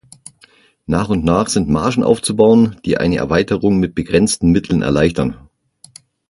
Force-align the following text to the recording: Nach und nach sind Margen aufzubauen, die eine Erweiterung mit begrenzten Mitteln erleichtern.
Nach 0.87 1.09
und 1.09 1.23
nach 1.23 1.47
sind 1.47 1.69
Margen 1.69 2.01
aufzubauen, 2.03 2.77
die 2.85 2.97
eine 2.97 3.17
Erweiterung 3.17 3.77
mit 3.77 3.93
begrenzten 3.93 4.49
Mitteln 4.49 4.81
erleichtern. 4.81 5.37